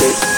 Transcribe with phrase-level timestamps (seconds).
[0.00, 0.33] music.